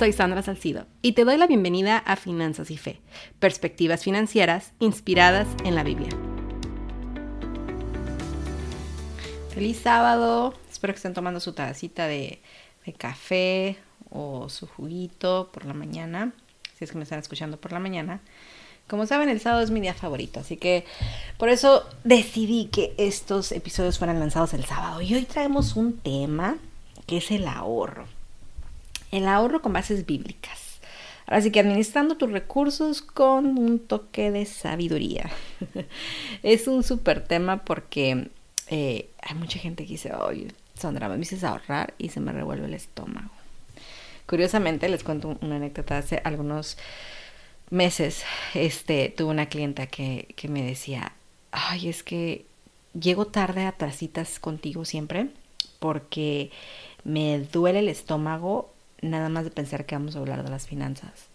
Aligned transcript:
soy 0.00 0.14
Sandra 0.14 0.40
Salcido 0.40 0.86
y 1.02 1.12
te 1.12 1.26
doy 1.26 1.36
la 1.36 1.46
bienvenida 1.46 1.98
a 1.98 2.16
Finanzas 2.16 2.70
y 2.70 2.78
Fe, 2.78 3.02
perspectivas 3.38 4.02
financieras 4.02 4.72
inspiradas 4.78 5.46
en 5.62 5.74
la 5.74 5.82
Biblia. 5.82 6.08
Feliz 9.52 9.78
sábado, 9.80 10.54
espero 10.72 10.94
que 10.94 10.96
estén 10.96 11.12
tomando 11.12 11.38
su 11.38 11.52
tacita 11.52 12.06
de, 12.06 12.40
de 12.86 12.92
café 12.94 13.76
o 14.08 14.48
su 14.48 14.66
juguito 14.66 15.50
por 15.52 15.66
la 15.66 15.74
mañana, 15.74 16.32
si 16.78 16.84
es 16.84 16.92
que 16.92 16.96
me 16.96 17.04
están 17.04 17.18
escuchando 17.18 17.58
por 17.58 17.72
la 17.72 17.78
mañana. 17.78 18.22
Como 18.88 19.04
saben, 19.04 19.28
el 19.28 19.42
sábado 19.42 19.62
es 19.62 19.70
mi 19.70 19.82
día 19.82 19.92
favorito, 19.92 20.40
así 20.40 20.56
que 20.56 20.86
por 21.36 21.50
eso 21.50 21.84
decidí 22.04 22.70
que 22.72 22.94
estos 22.96 23.52
episodios 23.52 23.98
fueran 23.98 24.18
lanzados 24.18 24.54
el 24.54 24.64
sábado. 24.64 25.02
Y 25.02 25.14
hoy 25.14 25.26
traemos 25.26 25.76
un 25.76 25.98
tema 25.98 26.56
que 27.06 27.18
es 27.18 27.30
el 27.30 27.46
ahorro. 27.46 28.06
El 29.10 29.26
ahorro 29.26 29.62
con 29.62 29.72
bases 29.72 30.06
bíblicas. 30.06 30.80
Ahora 31.26 31.42
sí 31.42 31.50
que 31.50 31.60
administrando 31.60 32.16
tus 32.16 32.30
recursos 32.32 33.02
con 33.02 33.58
un 33.58 33.78
toque 33.78 34.30
de 34.30 34.46
sabiduría. 34.46 35.30
es 36.42 36.66
un 36.66 36.82
súper 36.82 37.24
tema 37.24 37.64
porque 37.64 38.30
eh, 38.68 39.08
hay 39.22 39.34
mucha 39.36 39.58
gente 39.58 39.84
que 39.84 39.92
dice, 39.92 40.12
oye, 40.14 40.48
Sandra, 40.74 41.08
me 41.08 41.16
dices 41.16 41.44
ahorrar 41.44 41.94
y 41.98 42.08
se 42.08 42.20
me 42.20 42.32
revuelve 42.32 42.66
el 42.66 42.74
estómago. 42.74 43.30
Curiosamente, 44.26 44.88
les 44.88 45.04
cuento 45.04 45.38
una 45.40 45.56
anécdota 45.56 45.98
hace 45.98 46.20
algunos 46.24 46.78
meses, 47.70 48.24
este, 48.54 49.12
tuve 49.16 49.30
una 49.30 49.46
clienta 49.46 49.86
que, 49.86 50.32
que 50.36 50.48
me 50.48 50.62
decía, 50.62 51.12
ay, 51.52 51.88
es 51.88 52.02
que 52.02 52.44
llego 52.98 53.26
tarde 53.26 53.66
a 53.66 53.92
citas 53.92 54.40
contigo 54.40 54.84
siempre 54.84 55.28
porque 55.78 56.50
me 57.04 57.38
duele 57.38 57.80
el 57.80 57.88
estómago 57.88 58.72
nada 59.02 59.28
más 59.28 59.44
de 59.44 59.50
pensar 59.50 59.86
que 59.86 59.94
vamos 59.94 60.16
a 60.16 60.18
hablar 60.18 60.42
de 60.44 60.50
las 60.50 60.66
finanzas. 60.66 61.28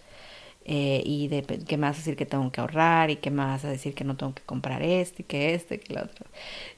Eh, 0.67 1.03
y 1.05 1.27
de 1.27 1.43
que 1.43 1.77
me 1.77 1.85
vas 1.85 1.97
a 1.97 1.99
decir 1.99 2.15
que 2.15 2.25
tengo 2.25 2.51
que 2.51 2.59
ahorrar 2.59 3.11
y 3.11 3.17
que 3.17 3.29
me 3.29 3.45
vas 3.45 3.63
a 3.65 3.69
decir 3.69 3.93
que 3.93 4.03
no 4.03 4.17
tengo 4.17 4.33
que 4.33 4.41
comprar 4.41 4.81
este 4.81 5.21
y 5.21 5.25
que 5.25 5.53
este 5.53 5.75
y 5.75 5.77
que 5.77 5.93
lo 5.93 6.01
otro. 6.01 6.25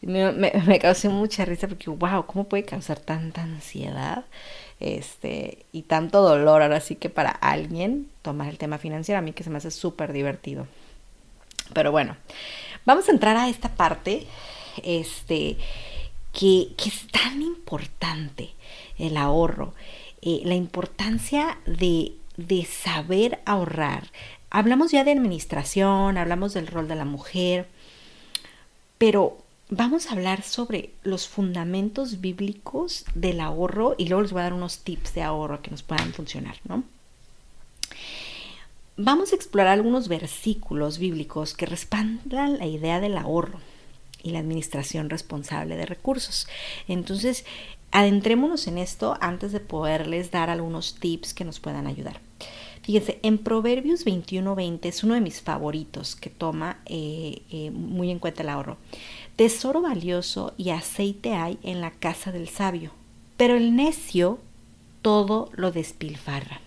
Me, 0.02 0.34
me, 0.34 0.80
causó 0.80 1.10
mucha 1.10 1.46
risa 1.46 1.70
porque, 1.70 1.90
wow, 1.90 2.26
¿cómo 2.26 2.50
puede 2.50 2.66
causar 2.66 3.00
tanta 3.00 3.44
ansiedad? 3.44 4.26
este, 4.80 5.66
y 5.72 5.84
tanto 5.84 6.22
dolor 6.22 6.62
ahora 6.62 6.80
sí 6.80 6.96
que 6.96 7.10
para 7.10 7.32
alguien 7.32 8.10
tomar 8.22 8.50
el 8.50 8.58
tema 8.58 8.78
financiero, 8.78 9.20
a 9.20 9.22
mí 9.22 9.34
que 9.34 9.44
se 9.44 9.50
me 9.50 9.58
hace 9.58 9.72
súper 9.72 10.14
divertido. 10.14 10.68
Pero 11.74 11.92
bueno, 11.92 12.16
vamos 12.86 13.08
a 13.10 13.12
entrar 13.12 13.36
a 13.38 13.50
esta 13.50 13.70
parte, 13.70 14.28
este, 14.84 15.58
que, 16.32 16.70
que 16.78 16.90
es 16.90 17.08
tan 17.08 17.42
importante, 17.42 18.52
el 18.98 19.18
ahorro, 19.18 19.74
eh, 20.22 20.42
la 20.44 20.56
importancia 20.56 21.58
de, 21.66 22.14
de 22.38 22.66
saber 22.66 23.40
ahorrar. 23.46 24.12
Hablamos 24.50 24.92
ya 24.92 25.04
de 25.04 25.12
administración, 25.12 26.18
hablamos 26.18 26.54
del 26.54 26.68
rol 26.68 26.88
de 26.88 26.96
la 26.96 27.06
mujer, 27.06 27.68
pero 28.98 29.38
vamos 29.70 30.08
a 30.08 30.14
hablar 30.14 30.44
sobre 30.44 30.92
los 31.04 31.28
fundamentos 31.28 32.22
bíblicos 32.22 33.06
del 33.14 33.42
ahorro 33.42 33.96
y 33.98 34.08
luego 34.08 34.22
les 34.22 34.32
voy 34.32 34.42
a 34.42 34.44
dar 34.44 34.54
unos 34.54 34.80
tips 34.80 35.14
de 35.14 35.24
ahorro 35.24 35.62
que 35.62 35.72
nos 35.72 35.84
puedan 35.84 36.14
funcionar, 36.14 36.56
¿no? 36.68 36.84
Vamos 38.96 39.32
a 39.32 39.36
explorar 39.36 39.74
algunos 39.74 40.08
versículos 40.08 40.98
bíblicos 40.98 41.54
que 41.54 41.68
respaldan 41.68 42.58
la 42.58 42.66
idea 42.66 43.00
del 43.00 43.18
ahorro 43.18 43.60
y 44.24 44.32
la 44.32 44.40
administración 44.40 45.12
responsable 45.12 45.76
de 45.76 45.86
recursos. 45.86 46.48
Entonces, 46.88 47.46
adentrémonos 47.92 48.68
en 48.68 48.78
esto 48.78 49.18
antes 49.22 49.52
de 49.52 49.60
poderles 49.60 50.32
dar 50.32 50.50
algunos 50.50 50.96
tips 50.96 51.34
que 51.34 51.46
nos 51.46 51.60
puedan 51.60 51.88
ayudar. 51.88 52.20
Fíjense, 52.82 53.20
en 53.22 53.38
Proverbios 53.38 54.06
21:20 54.06 54.88
es 54.88 55.04
uno 55.04 55.14
de 55.14 55.22
mis 55.22 55.42
favoritos 55.42 56.16
que 56.16 56.30
toma 56.30 56.80
eh, 56.86 57.42
eh, 57.52 57.72
muy 57.72 58.12
en 58.12 58.20
cuenta 58.20 58.44
el 58.44 58.50
ahorro. 58.50 58.78
Tesoro 59.36 59.82
valioso 59.82 60.54
y 60.58 60.70
aceite 60.70 61.34
hay 61.34 61.60
en 61.64 61.82
la 61.82 61.92
casa 61.92 62.32
del 62.32 62.48
sabio, 62.48 62.92
pero 63.36 63.56
el 63.56 63.76
necio 63.76 64.40
todo 65.02 65.50
lo 65.54 65.72
despilfarra. 65.72 66.62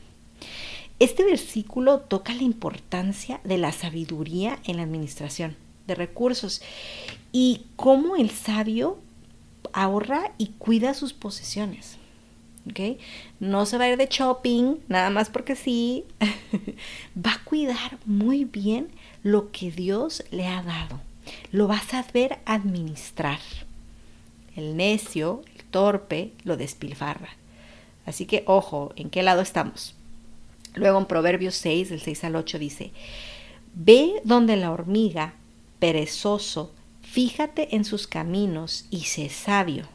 Este 0.99 1.25
versículo 1.25 2.01
toca 2.01 2.35
la 2.35 2.43
importancia 2.43 3.41
de 3.43 3.57
la 3.57 3.73
sabiduría 3.73 4.59
en 4.65 4.77
la 4.77 4.83
administración 4.83 5.57
de 5.87 5.95
recursos 5.95 6.61
y 7.33 7.63
cómo 7.77 8.17
el 8.17 8.31
sabio 8.31 8.99
ahorra 9.73 10.33
y 10.39 10.49
cuida 10.59 10.95
sus 10.95 11.13
posesiones. 11.13 11.97
No 13.41 13.67
se 13.67 13.79
va 13.79 13.85
a 13.85 13.89
ir 13.91 13.97
de 13.97 14.07
shopping, 14.09 14.77
nada 14.89 15.11
más 15.11 15.29
porque 15.29 15.57
sí. 15.57 16.05
va 17.17 17.33
a 17.33 17.45
cuidar 17.45 17.99
muy 18.05 18.45
bien 18.45 18.89
lo 19.23 19.51
que 19.51 19.71
Dios 19.71 20.25
le 20.31 20.47
ha 20.47 20.63
dado 20.63 21.01
lo 21.53 21.67
vas 21.67 21.93
a 21.95 22.05
ver 22.13 22.39
administrar. 22.45 23.39
El 24.57 24.77
necio, 24.77 25.43
el 25.57 25.65
torpe, 25.65 26.33
lo 26.45 26.57
despilfarra. 26.57 27.31
Así 28.07 28.27
que 28.27 28.43
ojo, 28.47 28.93
¿en 28.97 29.11
qué 29.11 29.23
lado 29.23 29.41
estamos? 29.41 29.95
Luego 30.75 30.99
en 30.99 31.07
Proverbios 31.07 31.55
6, 31.57 31.91
del 31.91 32.01
6 32.01 32.25
al 32.25 32.37
8 32.37 32.59
dice, 32.59 32.91
Ve 33.75 34.21
donde 34.25 34.57
la 34.57 34.71
hormiga, 34.71 35.35
perezoso, 35.79 36.73
fíjate 37.11 37.75
en 37.75 37.85
sus 37.85 38.07
caminos 38.07 38.87
y 38.91 39.01
sé 39.01 39.29
sabio. 39.31 39.89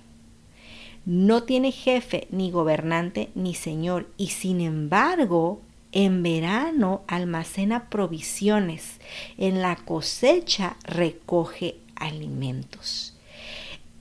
No 1.06 1.44
tiene 1.44 1.72
jefe, 1.72 2.28
ni 2.30 2.52
gobernante, 2.52 3.30
ni 3.36 3.54
señor, 3.54 4.10
y 4.18 4.28
sin 4.28 4.60
embargo 4.60 5.62
en 5.92 6.24
verano 6.24 7.04
almacena 7.08 7.90
provisiones, 7.90 9.00
en 9.38 9.62
la 9.62 9.78
cosecha 9.78 10.76
recoge 10.84 11.78
alimentos. 11.96 13.16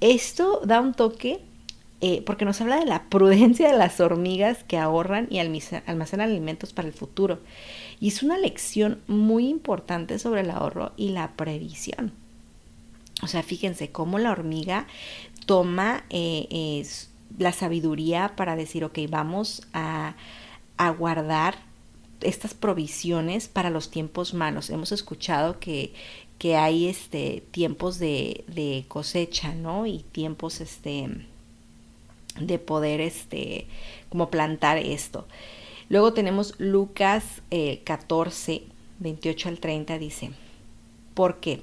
Esto 0.01 0.61
da 0.65 0.81
un 0.81 0.93
toque 0.93 1.41
eh, 2.01 2.23
porque 2.27 2.45
nos 2.45 2.61
habla 2.61 2.81
de 2.81 2.87
la 2.87 3.05
prudencia 3.11 3.71
de 3.71 3.79
las 3.79 4.01
hormigas 4.01 4.65
que 4.65 4.77
ahorran 4.77 5.29
y 5.31 5.39
almacenan 5.39 6.29
alimentos 6.29 6.73
para 6.73 6.89
el 6.89 6.95
futuro. 6.95 7.39
Y 8.01 8.09
es 8.09 8.25
una 8.25 8.39
lección 8.39 9.01
muy 9.07 9.49
importante 9.49 10.19
sobre 10.19 10.41
el 10.41 10.51
ahorro 10.51 10.93
y 10.97 11.11
la 11.11 11.37
previsión. 11.37 12.24
O 13.25 13.27
sea, 13.27 13.43
fíjense 13.43 13.91
cómo 13.91 14.19
la 14.19 14.31
hormiga 14.31 14.87
toma 15.47 16.05
eh, 16.11 16.87
la 17.39 17.53
sabiduría 17.53 18.37
para 18.37 18.55
decir, 18.55 18.85
ok, 18.85 18.99
vamos 19.09 19.67
a, 19.73 20.15
guardar 20.99 21.57
estas 22.21 22.53
provisiones 22.53 23.49
para 23.49 23.71
los 23.71 23.91
tiempos 23.91 24.34
malos. 24.34 24.69
Hemos 24.69 24.93
escuchado 24.93 25.59
que, 25.59 25.95
que 26.37 26.57
hay 26.57 26.87
este, 26.87 27.43
tiempos 27.51 27.99
de, 27.99 28.45
de, 28.47 28.84
cosecha, 28.89 29.55
¿no? 29.55 29.87
Y 29.87 30.05
tiempos 30.13 30.61
este, 30.61 31.27
de 32.39 32.59
poder, 32.59 33.01
este, 33.01 33.67
como 34.11 34.29
plantar 34.29 34.77
esto. 34.77 35.27
Luego 35.89 36.13
tenemos 36.13 36.57
Lucas 36.59 37.25
14, 37.84 38.53
eh, 38.53 38.65
28 38.99 39.49
al 39.49 39.61
30, 39.61 39.99
dice, 39.99 40.31
¿por 41.15 41.41
qué? 41.41 41.63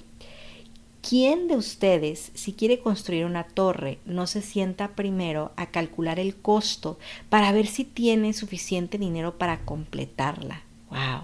¿Quién 1.02 1.48
de 1.48 1.56
ustedes, 1.56 2.32
si 2.36 2.54
quiere 2.54 2.80
construir 2.80 3.26
una 3.26 3.44
torre, 3.44 3.98
no 4.06 4.28
se 4.28 4.42
sienta 4.42 4.96
primero 4.96 5.52
a 5.56 5.66
calcular 5.72 6.20
el 6.20 6.36
costo 6.36 7.00
para 7.30 7.52
ver 7.52 7.66
si 7.66 7.86
tiene 7.86 8.34
suficiente 8.34 9.00
dinero 9.00 9.40
para 9.40 9.66
completarla? 9.66 10.62
¡Wow! 10.92 11.24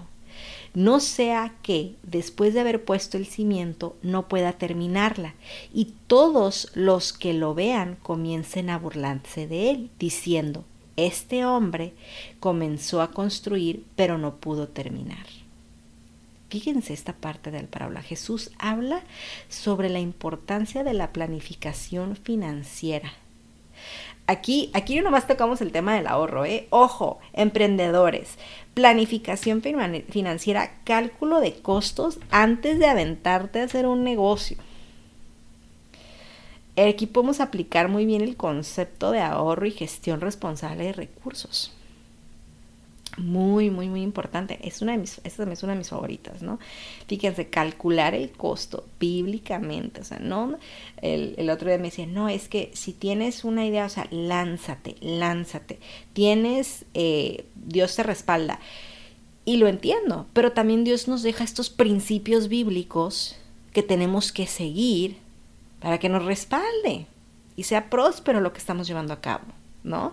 No 0.74 0.98
sea 0.98 1.54
que, 1.62 1.94
después 2.02 2.54
de 2.54 2.60
haber 2.60 2.84
puesto 2.84 3.16
el 3.16 3.26
cimiento, 3.26 3.96
no 4.02 4.28
pueda 4.28 4.52
terminarla 4.52 5.34
y 5.72 5.94
todos 6.08 6.70
los 6.74 7.12
que 7.12 7.32
lo 7.32 7.54
vean 7.54 7.96
comiencen 8.02 8.70
a 8.70 8.78
burlarse 8.78 9.46
de 9.46 9.70
él, 9.70 9.90
diciendo, 9.98 10.64
este 10.96 11.44
hombre 11.44 11.94
comenzó 12.40 13.00
a 13.00 13.12
construir 13.12 13.84
pero 13.94 14.18
no 14.18 14.36
pudo 14.36 14.66
terminar. 14.68 15.26
Fíjense 16.48 16.94
esta 16.94 17.12
parte 17.12 17.50
del 17.50 17.66
parábola. 17.66 18.02
Jesús 18.02 18.50
habla 18.58 19.02
sobre 19.48 19.90
la 19.90 20.00
importancia 20.00 20.82
de 20.82 20.94
la 20.94 21.12
planificación 21.12 22.16
financiera. 22.16 23.12
Aquí, 24.26 24.70
aquí 24.74 24.96
no 24.96 25.02
nomás 25.02 25.26
tocamos 25.26 25.60
el 25.60 25.72
tema 25.72 25.94
del 25.94 26.06
ahorro, 26.06 26.44
¿eh? 26.44 26.66
Ojo, 26.70 27.18
emprendedores, 27.32 28.36
planificación 28.74 29.62
financiera, 29.62 30.70
cálculo 30.84 31.40
de 31.40 31.54
costos 31.60 32.18
antes 32.30 32.78
de 32.78 32.86
aventarte 32.86 33.60
a 33.60 33.64
hacer 33.64 33.86
un 33.86 34.04
negocio. 34.04 34.58
Aquí 36.76 37.06
podemos 37.06 37.40
aplicar 37.40 37.88
muy 37.88 38.06
bien 38.06 38.20
el 38.20 38.36
concepto 38.36 39.10
de 39.10 39.20
ahorro 39.20 39.66
y 39.66 39.72
gestión 39.72 40.20
responsable 40.20 40.84
de 40.84 40.92
recursos. 40.92 41.77
Muy, 43.18 43.70
muy, 43.70 43.88
muy 43.88 44.02
importante. 44.02 44.58
Es 44.62 44.80
una 44.80 44.92
de 44.92 44.98
mis, 44.98 45.20
esta 45.24 45.50
es 45.50 45.62
una 45.62 45.72
de 45.72 45.78
mis 45.78 45.88
favoritas, 45.88 46.42
¿no? 46.42 46.58
Fíjense, 47.06 47.48
calcular 47.48 48.14
el 48.14 48.30
costo 48.30 48.86
bíblicamente. 49.00 50.00
O 50.00 50.04
sea, 50.04 50.18
no, 50.18 50.56
el, 51.02 51.34
el, 51.36 51.50
otro 51.50 51.68
día 51.68 51.78
me 51.78 51.84
decía, 51.84 52.06
no, 52.06 52.28
es 52.28 52.48
que 52.48 52.70
si 52.74 52.92
tienes 52.92 53.44
una 53.44 53.66
idea, 53.66 53.86
o 53.86 53.88
sea, 53.88 54.06
lánzate, 54.10 54.96
lánzate. 55.00 55.78
Tienes, 56.12 56.84
eh, 56.94 57.44
Dios 57.56 57.96
te 57.96 58.04
respalda. 58.04 58.60
Y 59.44 59.56
lo 59.56 59.66
entiendo, 59.66 60.26
pero 60.32 60.52
también 60.52 60.84
Dios 60.84 61.08
nos 61.08 61.22
deja 61.22 61.42
estos 61.42 61.70
principios 61.70 62.48
bíblicos 62.48 63.36
que 63.72 63.82
tenemos 63.82 64.30
que 64.30 64.46
seguir 64.46 65.16
para 65.80 65.98
que 65.98 66.08
nos 66.08 66.24
respalde 66.24 67.06
y 67.56 67.64
sea 67.64 67.90
próspero 67.90 68.40
lo 68.40 68.52
que 68.52 68.58
estamos 68.58 68.86
llevando 68.86 69.14
a 69.14 69.20
cabo, 69.20 69.46
¿no? 69.82 70.12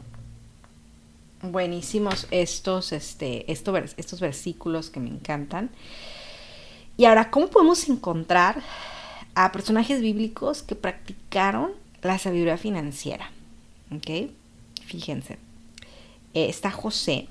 Buenísimos 1.51 2.27
estos, 2.31 2.91
este, 2.91 3.51
estos, 3.51 4.19
versículos 4.19 4.89
que 4.89 4.99
me 4.99 5.09
encantan. 5.09 5.69
Y 6.97 7.05
ahora, 7.05 7.29
¿cómo 7.29 7.47
podemos 7.47 7.87
encontrar 7.89 8.61
a 9.33 9.51
personajes 9.51 10.01
bíblicos 10.01 10.63
que 10.63 10.75
practicaron 10.75 11.71
la 12.01 12.17
sabiduría 12.17 12.57
financiera? 12.57 13.31
¿Ok? 13.91 14.31
Fíjense. 14.85 15.37
Eh, 16.33 16.49
está 16.49 16.71
José 16.71 17.27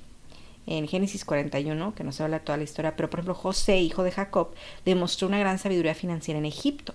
en 0.67 0.87
Génesis 0.87 1.25
41, 1.25 1.93
que 1.93 2.03
nos 2.03 2.19
habla 2.21 2.39
toda 2.39 2.57
la 2.57 2.63
historia, 2.63 2.95
pero 2.95 3.09
por 3.09 3.19
ejemplo 3.19 3.35
José, 3.35 3.79
hijo 3.79 4.03
de 4.03 4.11
Jacob, 4.11 4.49
demostró 4.83 5.27
una 5.27 5.39
gran 5.39 5.59
sabiduría 5.59 5.93
financiera 5.93 6.39
en 6.39 6.45
Egipto. 6.45 6.93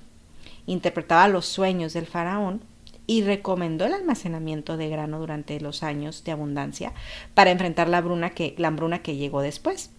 Interpretaba 0.66 1.28
los 1.28 1.46
sueños 1.46 1.92
del 1.92 2.06
faraón 2.06 2.62
y 3.06 3.22
recomendó 3.22 3.86
el 3.86 3.94
almacenamiento 3.94 4.76
de 4.76 4.88
grano 4.88 5.18
durante 5.18 5.60
los 5.60 5.82
años 5.82 6.22
de 6.24 6.32
abundancia 6.32 6.92
para 7.34 7.50
enfrentar 7.50 7.88
la, 7.88 8.30
que, 8.30 8.54
la 8.56 8.68
hambruna 8.68 9.02
que 9.02 9.16
llegó 9.16 9.42
después. 9.42 9.90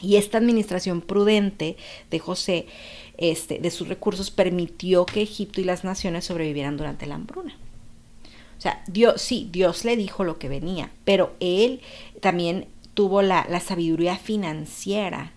Y 0.00 0.16
esta 0.16 0.38
administración 0.38 1.00
prudente 1.00 1.76
de 2.10 2.18
José, 2.18 2.66
este, 3.18 3.58
de 3.58 3.70
sus 3.70 3.88
recursos, 3.88 4.30
permitió 4.30 5.06
que 5.06 5.22
Egipto 5.22 5.60
y 5.60 5.64
las 5.64 5.84
naciones 5.84 6.24
sobrevivieran 6.24 6.76
durante 6.76 7.06
la 7.06 7.14
hambruna. 7.14 7.54
O 8.58 8.60
sea, 8.62 8.82
Dios, 8.86 9.20
sí, 9.20 9.48
Dios 9.52 9.84
le 9.84 9.96
dijo 9.96 10.24
lo 10.24 10.38
que 10.38 10.48
venía, 10.48 10.90
pero 11.04 11.34
él 11.40 11.80
también 12.20 12.66
tuvo 12.94 13.22
la, 13.22 13.44
sabiduría 13.60 14.16
financiera. 14.16 15.32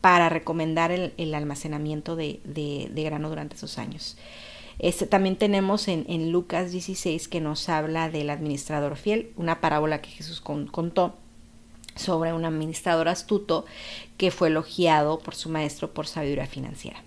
Para 0.00 0.30
recomendar 0.30 0.90
el, 0.90 1.34
almacenamiento 1.34 2.16
de, 2.16 2.40
de 2.44 3.02
grano 3.02 3.28
durante 3.28 3.56
esos 3.56 3.76
años. 3.76 4.16
Este, 4.80 5.06
también 5.06 5.36
tenemos 5.36 5.88
en, 5.88 6.32
Lucas 6.32 6.72
16 6.72 7.28
que 7.28 7.40
nos 7.40 7.68
habla 7.68 8.08
del 8.08 8.30
administrador 8.30 8.96
fiel, 8.96 9.30
una 9.36 9.60
parábola 9.60 10.00
que 10.00 10.08
Jesús 10.08 10.40
contó 10.40 11.16
sobre 11.96 12.32
un 12.32 12.46
administrador 12.46 13.08
astuto 13.08 13.66
que 14.16 14.30
fue 14.30 14.48
elogiado 14.48 15.18
por 15.18 15.34
su 15.34 15.50
maestro 15.50 15.92
por 15.92 16.06
sabiduría 16.06 16.46
financiera. 16.46 17.02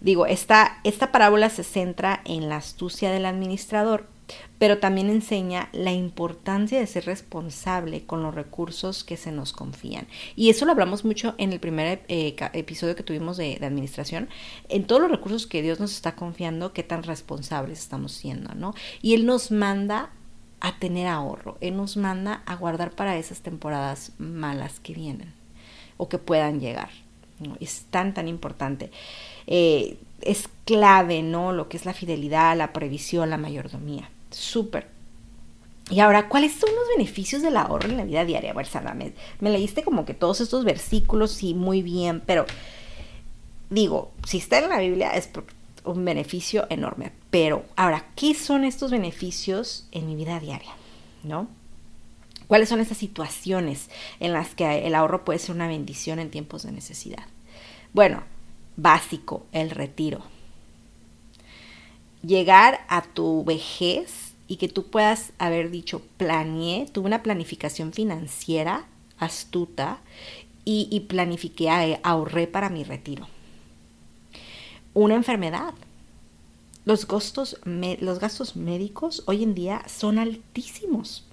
Digo, 0.00 0.26
esta, 0.26 0.80
esta 0.82 1.12
parábola 1.12 1.50
se 1.50 1.62
centra 1.62 2.20
en 2.24 2.48
la 2.48 2.56
astucia 2.56 3.12
del 3.12 3.26
administrador 3.26 4.08
pero 4.62 4.78
también 4.78 5.10
enseña 5.10 5.68
la 5.72 5.90
importancia 5.90 6.78
de 6.78 6.86
ser 6.86 7.04
responsable 7.06 8.06
con 8.06 8.22
los 8.22 8.32
recursos 8.32 9.02
que 9.02 9.16
se 9.16 9.32
nos 9.32 9.52
confían. 9.52 10.06
Y 10.36 10.50
eso 10.50 10.66
lo 10.66 10.70
hablamos 10.70 11.04
mucho 11.04 11.34
en 11.38 11.52
el 11.52 11.58
primer 11.58 12.04
eh, 12.06 12.36
episodio 12.52 12.94
que 12.94 13.02
tuvimos 13.02 13.36
de, 13.36 13.58
administración, 13.60 14.28
en 14.68 14.84
todos 14.84 15.02
los 15.02 15.10
recursos 15.10 15.48
que 15.48 15.62
Dios 15.62 15.80
nos 15.80 15.90
está 15.90 16.14
confiando, 16.14 16.72
qué 16.72 16.84
tan 16.84 17.02
responsables 17.02 17.80
estamos 17.80 18.12
siendo, 18.12 18.54
¿no? 18.54 18.72
Y 19.00 19.14
Él 19.14 19.26
nos 19.26 19.50
manda 19.50 20.10
a 20.60 20.78
tener 20.78 21.08
ahorro, 21.08 21.58
Él 21.60 21.76
nos 21.76 21.96
manda 21.96 22.44
a 22.46 22.54
guardar 22.54 22.92
para 22.92 23.16
esas 23.16 23.40
temporadas 23.40 24.12
malas 24.18 24.78
que 24.78 24.94
vienen 24.94 25.34
o 25.96 26.08
que 26.08 26.18
puedan 26.18 26.60
llegar. 26.60 26.90
Es 27.58 27.86
tan, 27.90 28.14
tan 28.14 28.28
importante. 28.28 28.92
Eh, 29.48 29.98
es 30.20 30.48
clave, 30.66 31.24
¿no? 31.24 31.50
Lo 31.50 31.68
que 31.68 31.78
es 31.78 31.84
la 31.84 31.94
fidelidad, 31.94 32.56
la 32.56 32.72
previsión, 32.72 33.28
la 33.28 33.38
mayordomía 33.38 34.08
súper. 34.32 34.88
Y 35.90 36.00
ahora, 36.00 36.28
¿cuáles 36.28 36.52
son 36.52 36.70
los 36.74 36.84
beneficios 36.96 37.42
del 37.42 37.56
ahorro 37.56 37.88
en 37.88 37.96
la 37.96 38.04
vida 38.04 38.24
diaria? 38.24 38.54
Bueno, 38.54 38.68
me, 38.94 39.12
me 39.40 39.50
leíste 39.50 39.82
como 39.82 40.04
que 40.04 40.14
todos 40.14 40.40
estos 40.40 40.64
versículos, 40.64 41.32
sí, 41.32 41.54
muy 41.54 41.82
bien, 41.82 42.22
pero 42.24 42.46
digo, 43.68 44.12
si 44.26 44.38
está 44.38 44.58
en 44.58 44.70
la 44.70 44.78
Biblia 44.78 45.10
es 45.10 45.28
un 45.84 46.04
beneficio 46.04 46.66
enorme. 46.70 47.12
Pero 47.30 47.64
ahora, 47.76 48.06
¿qué 48.16 48.34
son 48.34 48.64
estos 48.64 48.90
beneficios 48.90 49.86
en 49.92 50.06
mi 50.06 50.16
vida 50.16 50.40
diaria? 50.40 50.72
¿No? 51.24 51.48
¿Cuáles 52.46 52.68
son 52.68 52.80
esas 52.80 52.98
situaciones 52.98 53.88
en 54.20 54.32
las 54.32 54.54
que 54.54 54.86
el 54.86 54.94
ahorro 54.94 55.24
puede 55.24 55.38
ser 55.38 55.54
una 55.54 55.68
bendición 55.68 56.18
en 56.18 56.30
tiempos 56.30 56.62
de 56.62 56.72
necesidad? 56.72 57.24
Bueno, 57.92 58.22
básico, 58.76 59.46
el 59.52 59.70
retiro 59.70 60.22
llegar 62.22 62.84
a 62.88 63.02
tu 63.02 63.44
vejez 63.44 64.34
y 64.48 64.56
que 64.56 64.68
tú 64.68 64.86
puedas 64.86 65.32
haber 65.38 65.70
dicho, 65.70 66.02
planeé, 66.16 66.86
tuve 66.92 67.06
una 67.06 67.22
planificación 67.22 67.92
financiera 67.92 68.86
astuta 69.18 69.98
y, 70.64 71.00
planifiqué, 71.08 71.98
ahorré 72.02 72.46
para 72.46 72.68
mi 72.68 72.84
retiro. 72.84 73.26
Una 74.94 75.14
enfermedad. 75.16 75.74
Los 76.84 77.06
los 78.00 78.18
gastos 78.18 78.56
médicos 78.56 79.22
hoy 79.26 79.42
en 79.42 79.54
día 79.54 79.82
son 79.88 80.18
altísimos. 80.18 81.24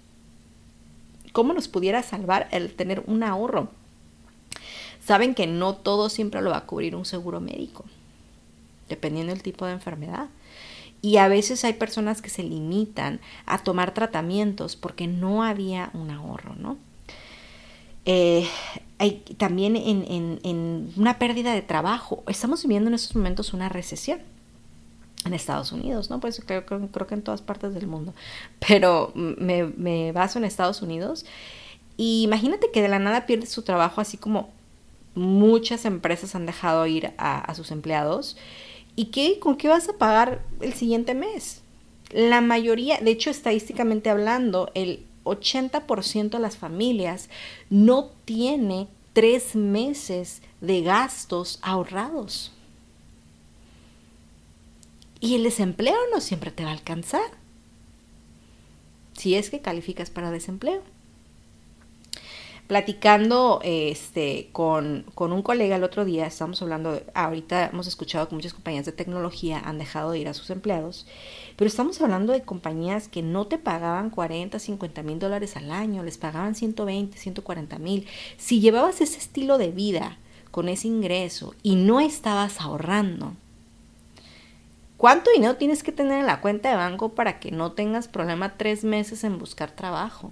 ¿Cómo 1.31 1.53
nos 1.53 1.67
pudiera 1.67 2.01
salvar 2.01 2.47
el 2.51 2.73
tener 2.73 3.03
un 3.05 3.23
ahorro? 3.23 3.69
Saben 5.05 5.35
que 5.35 5.47
no 5.47 5.75
todo 5.75 6.09
siempre 6.09 6.41
lo 6.41 6.51
va 6.51 6.57
a 6.57 6.65
cubrir 6.65 6.95
un 6.95 7.05
seguro 7.05 7.39
médico, 7.39 7.85
dependiendo 8.89 9.33
del 9.33 9.43
tipo 9.43 9.65
de 9.65 9.73
enfermedad. 9.73 10.29
Y 11.01 11.17
a 11.17 11.27
veces 11.27 11.63
hay 11.63 11.73
personas 11.73 12.21
que 12.21 12.29
se 12.29 12.43
limitan 12.43 13.21
a 13.45 13.59
tomar 13.59 13.93
tratamientos 13.93 14.75
porque 14.75 15.07
no 15.07 15.43
había 15.43 15.91
un 15.93 16.11
ahorro, 16.11 16.55
¿no? 16.55 16.77
Eh, 18.05 18.47
hay 18.97 19.23
también 19.37 19.77
en, 19.77 20.91
una 20.97 21.19
pérdida 21.19 21.53
de 21.53 21.61
trabajo. 21.61 22.23
Estamos 22.27 22.63
viviendo 22.63 22.89
en 22.89 22.95
estos 22.95 23.15
momentos 23.15 23.53
una 23.53 23.69
recesión 23.69 24.19
en 25.25 25.33
Estados 25.33 25.71
Unidos, 25.71 26.09
¿no? 26.09 26.19
Pues 26.19 26.41
creo, 26.45 26.65
creo, 26.65 27.07
que 27.07 27.13
en 27.13 27.21
todas 27.21 27.41
partes 27.41 27.73
del 27.73 27.87
mundo. 27.87 28.13
Pero 28.67 29.13
me, 29.15 30.11
baso 30.11 30.37
en 30.39 30.45
Estados 30.45 30.81
Unidos. 30.81 31.25
Y 31.95 32.23
imagínate 32.23 32.71
que 32.71 32.81
de 32.81 32.89
la 32.89 32.99
nada 32.99 33.25
pierdes 33.25 33.49
su 33.49 33.61
trabajo, 33.61 34.01
así 34.01 34.17
como 34.17 34.49
muchas 35.15 35.85
empresas 35.85 36.35
han 36.35 36.45
dejado 36.45 36.85
ir 36.87 37.13
a 37.17 37.53
sus 37.55 37.71
empleados 37.71 38.37
¿Y 38.99 39.05
qué, 39.05 39.39
con 39.39 39.55
qué 39.55 39.69
vas 39.69 39.87
a 39.87 39.97
pagar 39.97 40.43
el 40.59 40.73
siguiente 40.73 41.13
mes? 41.13 41.61
La 42.11 42.41
mayoría, 42.41 42.97
de 42.97 43.11
hecho 43.11 43.29
estadísticamente 43.29 44.09
hablando, 44.09 44.71
el 44.73 45.05
80% 45.23 46.31
de 46.31 46.39
las 46.39 46.57
familias 46.57 47.29
no 47.69 48.09
tiene 48.25 48.89
tres 49.13 49.55
meses 49.55 50.41
de 50.59 50.81
gastos 50.81 51.59
ahorrados. 51.61 52.51
Y 55.21 55.35
el 55.35 55.43
desempleo 55.43 55.95
no 56.13 56.19
siempre 56.19 56.51
te 56.51 56.65
va 56.65 56.71
a 56.71 56.73
alcanzar. 56.73 57.31
Si 59.13 59.35
es 59.35 59.49
que 59.49 59.61
calificas 59.61 60.09
para 60.09 60.29
desempleo 60.29 60.83
platicando 62.69 63.61
este, 63.63 64.49
con, 64.51 65.05
un 65.17 65.41
colega 65.41 65.77
el 65.77 65.83
otro 65.83 66.05
día, 66.05 66.27
estamos 66.27 66.61
hablando, 66.61 67.01
ahorita 67.15 67.71
hemos 67.73 67.87
escuchado 67.87 68.29
que 68.29 68.35
muchas 68.35 68.53
compañías 68.53 68.85
de 68.85 68.91
tecnología 68.91 69.59
han 69.65 69.79
dejado 69.79 70.11
de 70.11 70.19
ir 70.19 70.27
a 70.27 70.35
sus 70.35 70.51
empleados, 70.51 71.07
pero 71.55 71.67
estamos 71.67 71.99
hablando 71.99 72.31
de 72.31 72.43
compañías 72.43 73.07
que 73.07 73.23
no 73.23 73.47
te 73.47 73.57
pagaban 73.57 74.11
40, 74.11 74.59
50 74.59 75.01
mil 75.01 75.17
dólares 75.17 75.57
al 75.57 75.71
año, 75.71 76.03
les 76.03 76.19
pagaban 76.19 76.53
120, 76.53 77.17
140 77.17 77.79
mil. 77.79 78.05
Si 78.37 78.59
llevabas 78.59 79.01
ese 79.01 79.17
estilo 79.17 79.57
de 79.57 79.71
vida 79.71 80.19
con 80.51 80.69
ese 80.69 80.89
ingreso 80.89 81.55
y 81.63 81.73
no 81.75 81.99
estabas 81.99 82.61
ahorrando, 82.61 83.33
¿cuánto 84.95 85.31
dinero 85.31 85.55
tienes 85.55 85.81
que 85.81 85.91
tener 85.91 86.19
en 86.19 86.27
la 86.27 86.39
cuenta 86.39 86.69
de 86.69 86.75
banco 86.75 87.15
para 87.15 87.39
que 87.39 87.49
no 87.49 87.71
tengas 87.71 88.07
problema 88.07 88.57
tres 88.57 88.83
meses 88.83 89.23
en 89.23 89.39
buscar 89.39 89.71
trabajo? 89.71 90.31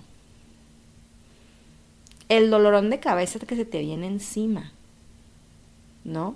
El 2.30 2.50
dolorón 2.50 2.90
de 2.90 3.00
cabeza 3.00 3.40
que 3.40 3.56
se 3.56 3.66
te 3.66 3.82
viene 3.82 4.08
encima, 4.08 4.72
¿no? 6.04 6.36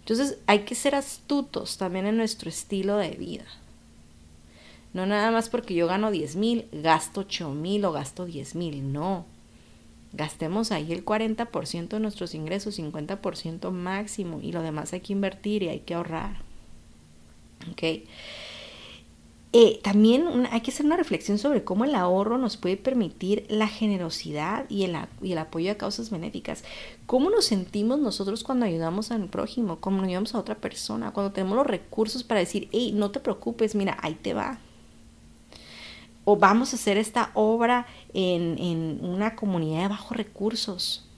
Entonces 0.00 0.38
hay 0.46 0.60
que 0.60 0.74
ser 0.74 0.94
astutos 0.94 1.76
también 1.76 2.06
en 2.06 2.16
nuestro 2.16 2.48
estilo 2.48 2.96
de 2.96 3.10
vida. 3.10 3.44
No 4.92 5.06
nada 5.06 5.30
más 5.30 5.48
porque 5.48 5.74
yo 5.74 5.86
gano 5.86 6.10
10 6.10 6.36
mil, 6.36 6.66
gasto 6.72 7.20
8 7.20 7.50
mil 7.50 7.84
o 7.84 7.92
gasto 7.92 8.24
10 8.24 8.54
mil, 8.56 8.92
no. 8.92 9.24
Gastemos 10.12 10.72
ahí 10.72 10.92
el 10.92 11.04
40% 11.04 11.88
de 11.88 12.00
nuestros 12.00 12.34
ingresos, 12.34 12.78
50% 12.78 13.70
máximo 13.70 14.40
y 14.42 14.50
lo 14.50 14.62
demás 14.62 14.92
hay 14.92 15.00
que 15.00 15.12
invertir 15.12 15.62
y 15.62 15.68
hay 15.68 15.80
que 15.80 15.94
ahorrar. 15.94 16.38
¿Ok? 17.70 18.08
Eh, 19.52 19.80
también 19.82 20.46
hay 20.52 20.60
que 20.60 20.70
hacer 20.70 20.86
una 20.86 20.96
reflexión 20.96 21.36
sobre 21.36 21.64
cómo 21.64 21.84
el 21.84 21.96
ahorro 21.96 22.38
nos 22.38 22.56
puede 22.56 22.76
permitir 22.76 23.46
la 23.48 23.66
generosidad 23.66 24.64
y 24.68 24.84
el, 24.84 24.96
y 25.22 25.32
el 25.32 25.38
apoyo 25.38 25.72
a 25.72 25.74
causas 25.74 26.10
benéficas. 26.10 26.62
¿Cómo 27.06 27.30
nos 27.30 27.46
sentimos 27.46 27.98
nosotros 27.98 28.44
cuando 28.44 28.66
ayudamos 28.66 29.10
al 29.10 29.28
prójimo, 29.28 29.78
cuando 29.80 30.04
ayudamos 30.04 30.36
a 30.36 30.38
otra 30.38 30.54
persona, 30.54 31.10
cuando 31.10 31.32
tenemos 31.32 31.56
los 31.56 31.66
recursos 31.66 32.22
para 32.22 32.38
decir, 32.38 32.68
hey, 32.70 32.92
no 32.94 33.10
te 33.10 33.18
preocupes, 33.18 33.74
mira, 33.74 33.98
ahí 34.02 34.14
te 34.14 34.34
va? 34.34 34.60
O 36.24 36.36
vamos 36.36 36.72
a 36.72 36.76
hacer 36.76 36.96
esta 36.96 37.32
obra 37.34 37.88
en, 38.14 38.56
en 38.56 39.00
una 39.02 39.34
comunidad 39.34 39.82
de 39.82 39.88
bajos 39.88 40.16
recursos. 40.16 41.08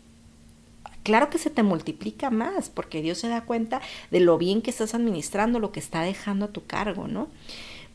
Claro 1.02 1.28
que 1.28 1.36
se 1.36 1.50
te 1.50 1.62
multiplica 1.62 2.30
más 2.30 2.70
porque 2.70 3.02
Dios 3.02 3.18
se 3.18 3.28
da 3.28 3.44
cuenta 3.44 3.82
de 4.10 4.20
lo 4.20 4.38
bien 4.38 4.62
que 4.62 4.70
estás 4.70 4.94
administrando, 4.94 5.58
lo 5.58 5.72
que 5.72 5.80
está 5.80 6.00
dejando 6.00 6.46
a 6.46 6.52
tu 6.52 6.64
cargo, 6.64 7.08
¿no? 7.08 7.28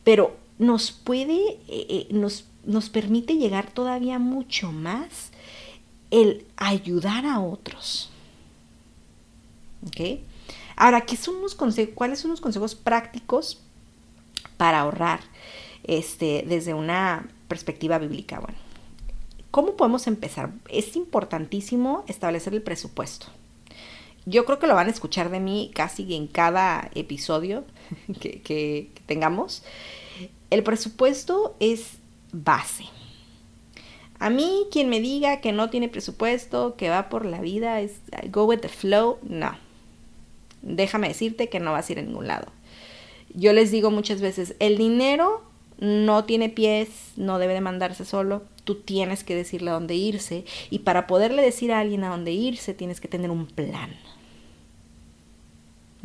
Pero 0.04 0.36
nos 0.58 0.90
puede, 0.90 1.52
eh, 1.68 1.86
eh, 1.88 2.06
nos, 2.10 2.46
nos 2.64 2.88
permite 2.90 3.36
llegar 3.36 3.70
todavía 3.70 4.18
mucho 4.18 4.72
más 4.72 5.30
el 6.10 6.46
ayudar 6.56 7.26
a 7.26 7.40
otros. 7.40 8.10
¿Ok? 9.86 10.20
Ahora, 10.76 11.02
¿qué 11.02 11.16
son 11.16 11.36
unos 11.36 11.54
consejos, 11.54 11.94
¿cuáles 11.94 12.20
son 12.20 12.30
los 12.30 12.40
consejos 12.40 12.74
prácticos 12.74 13.60
para 14.56 14.80
ahorrar 14.80 15.20
este, 15.84 16.44
desde 16.46 16.74
una 16.74 17.28
perspectiva 17.48 17.98
bíblica? 17.98 18.40
Bueno, 18.40 18.58
¿cómo 19.50 19.76
podemos 19.76 20.06
empezar? 20.06 20.52
Es 20.68 20.96
importantísimo 20.96 22.04
establecer 22.06 22.54
el 22.54 22.62
presupuesto. 22.62 23.26
Yo 24.28 24.44
creo 24.44 24.58
que 24.58 24.66
lo 24.66 24.74
van 24.74 24.88
a 24.88 24.90
escuchar 24.90 25.30
de 25.30 25.40
mí 25.40 25.70
casi 25.74 26.14
en 26.14 26.26
cada 26.26 26.90
episodio 26.94 27.64
que 28.20 28.90
tengamos. 29.06 29.62
El 30.50 30.62
presupuesto 30.62 31.56
es 31.60 31.98
base. 32.32 32.84
A 34.20 34.30
mí, 34.30 34.66
quien 34.72 34.88
me 34.88 35.00
diga 35.00 35.40
que 35.40 35.52
no 35.52 35.70
tiene 35.70 35.88
presupuesto, 35.88 36.74
que 36.76 36.88
va 36.88 37.08
por 37.08 37.24
la 37.24 37.40
vida, 37.40 37.80
es 37.80 38.00
go 38.30 38.44
with 38.44 38.58
the 38.58 38.68
flow, 38.68 39.18
no. 39.22 39.56
Déjame 40.62 41.08
decirte 41.08 41.48
que 41.48 41.60
no 41.60 41.72
vas 41.72 41.88
a 41.88 41.92
ir 41.92 41.98
a 42.00 42.02
ningún 42.02 42.26
lado. 42.26 42.50
Yo 43.34 43.52
les 43.52 43.70
digo 43.70 43.90
muchas 43.90 44.20
veces, 44.20 44.56
el 44.58 44.76
dinero 44.76 45.42
no 45.78 46.24
tiene 46.24 46.48
pies, 46.48 46.88
no 47.16 47.38
debe 47.38 47.54
de 47.54 47.60
mandarse 47.60 48.04
solo, 48.04 48.42
tú 48.64 48.74
tienes 48.74 49.22
que 49.22 49.36
decirle 49.36 49.70
a 49.70 49.74
dónde 49.74 49.94
irse 49.94 50.44
y 50.70 50.80
para 50.80 51.06
poderle 51.06 51.42
decir 51.42 51.70
a 51.70 51.78
alguien 51.78 52.02
a 52.02 52.08
dónde 52.08 52.32
irse 52.32 52.74
tienes 52.74 53.00
que 53.00 53.06
tener 53.06 53.30
un 53.30 53.46
plan. 53.46 53.90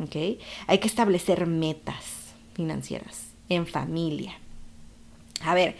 ¿Ok? 0.00 0.40
Hay 0.66 0.78
que 0.78 0.88
establecer 0.88 1.46
metas 1.46 2.32
financieras 2.54 3.28
en 3.48 3.66
familia. 3.66 4.34
A 5.42 5.54
ver, 5.54 5.76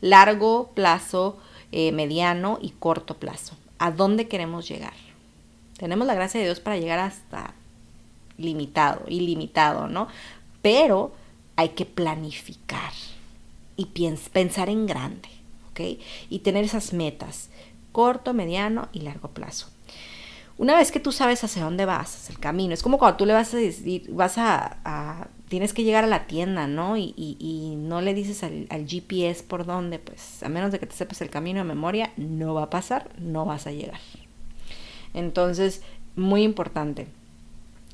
largo 0.00 0.70
plazo, 0.74 1.38
eh, 1.72 1.92
mediano 1.92 2.58
y 2.62 2.70
corto 2.70 3.18
plazo. 3.18 3.56
¿A 3.78 3.90
dónde 3.90 4.28
queremos 4.28 4.68
llegar? 4.68 4.94
Tenemos 5.76 6.06
la 6.06 6.14
gracia 6.14 6.40
de 6.40 6.46
Dios 6.46 6.60
para 6.60 6.78
llegar 6.78 6.98
hasta 6.98 7.54
limitado, 8.36 9.04
ilimitado, 9.08 9.88
¿no? 9.88 10.08
Pero 10.62 11.12
hay 11.56 11.70
que 11.70 11.86
planificar 11.86 12.92
y 13.76 13.86
pensar 13.86 14.68
en 14.68 14.86
grande, 14.86 15.28
¿ok? 15.70 15.80
Y 16.30 16.40
tener 16.40 16.64
esas 16.64 16.92
metas, 16.92 17.50
corto, 17.92 18.34
mediano 18.34 18.88
y 18.92 19.00
largo 19.00 19.28
plazo. 19.28 19.68
Una 20.58 20.76
vez 20.76 20.92
que 20.92 21.00
tú 21.00 21.12
sabes 21.12 21.42
hacia 21.44 21.64
dónde 21.64 21.84
vas, 21.84 22.28
el 22.30 22.38
camino, 22.38 22.74
es 22.74 22.82
como 22.82 22.98
cuando 22.98 23.16
tú 23.16 23.26
le 23.26 23.32
vas 23.32 23.54
a 23.54 23.56
decir, 23.56 24.10
vas 24.10 24.36
a 24.38 25.28
tienes 25.48 25.72
que 25.72 25.82
llegar 25.82 26.04
a 26.04 26.08
la 26.08 26.26
tienda, 26.26 26.66
¿no? 26.66 26.96
Y, 26.96 27.74
no 27.78 28.00
le 28.00 28.14
dices 28.14 28.42
al, 28.42 28.66
al, 28.70 28.86
GPS 28.86 29.42
por 29.42 29.64
dónde, 29.64 29.98
pues 29.98 30.42
a 30.42 30.48
menos 30.48 30.72
de 30.72 30.78
que 30.78 30.86
te 30.86 30.94
sepas 30.94 31.20
el 31.20 31.30
camino 31.30 31.60
de 31.60 31.64
memoria, 31.64 32.12
no 32.16 32.54
va 32.54 32.64
a 32.64 32.70
pasar, 32.70 33.10
no 33.18 33.44
vas 33.44 33.66
a 33.66 33.72
llegar. 33.72 34.00
Entonces, 35.14 35.82
muy 36.16 36.42
importante, 36.42 37.06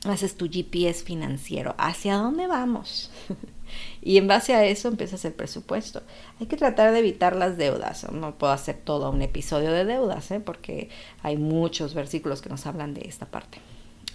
haces 0.04 0.36
tu 0.36 0.48
GPS 0.50 1.04
financiero, 1.04 1.74
¿hacia 1.78 2.16
dónde 2.16 2.46
vamos? 2.46 3.10
y 4.02 4.18
en 4.18 4.26
base 4.26 4.54
a 4.54 4.64
eso 4.64 4.88
empiezas 4.88 5.24
el 5.24 5.32
presupuesto. 5.32 6.02
Hay 6.40 6.46
que 6.46 6.56
tratar 6.56 6.92
de 6.92 6.98
evitar 6.98 7.36
las 7.36 7.56
deudas. 7.56 8.10
No 8.12 8.36
puedo 8.36 8.52
hacer 8.52 8.76
todo 8.76 9.10
un 9.10 9.22
episodio 9.22 9.72
de 9.72 9.84
deudas, 9.84 10.30
¿eh? 10.30 10.40
porque 10.40 10.88
hay 11.22 11.36
muchos 11.36 11.94
versículos 11.94 12.42
que 12.42 12.48
nos 12.48 12.66
hablan 12.66 12.94
de 12.94 13.08
esta 13.08 13.26
parte. 13.26 13.58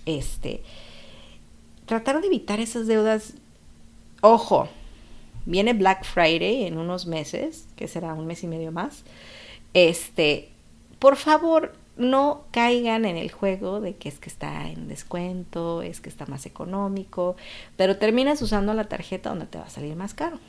Este, 0.05 0.63
tratar 1.85 2.21
de 2.21 2.27
evitar 2.27 2.59
esas 2.59 2.87
deudas. 2.87 3.33
Ojo, 4.21 4.69
viene 5.45 5.73
Black 5.73 6.05
Friday 6.05 6.65
en 6.65 6.77
unos 6.77 7.05
meses, 7.05 7.67
que 7.75 7.87
será 7.87 8.13
un 8.13 8.27
mes 8.27 8.43
y 8.43 8.47
medio 8.47 8.71
más. 8.71 9.03
Este, 9.73 10.49
por 10.99 11.15
favor, 11.15 11.73
no 11.99 12.45
caigan 12.51 13.03
en 13.03 13.17
el 13.17 13.29
juego 13.29 13.81
de 13.81 13.95
que 13.95 14.07
es 14.09 14.19
que 14.19 14.29
está 14.29 14.69
en 14.69 14.87
descuento, 14.87 15.81
es 15.81 15.99
que 15.99 16.09
está 16.09 16.25
más 16.25 16.45
económico, 16.45 17.35
pero 17.75 17.97
terminas 17.97 18.41
usando 18.41 18.73
la 18.73 18.85
tarjeta 18.85 19.29
donde 19.29 19.45
te 19.45 19.57
va 19.57 19.65
a 19.65 19.69
salir 19.69 19.95
más 19.95 20.13
caro. 20.13 20.39